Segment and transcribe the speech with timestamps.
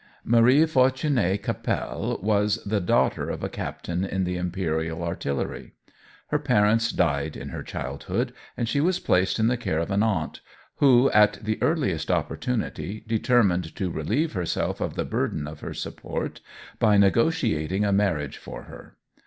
[0.23, 5.73] Marie Fortunée Cappelle was the daughter of a captain in the Imperial Artillery.
[6.29, 10.01] Her parents died in her childhood, and she was placed in the care of an
[10.01, 10.41] aunt,
[10.77, 16.41] who, at the earliest opportunity, determined to relieve herself of the burden of her support
[16.79, 18.97] by negotiating a marriage for her.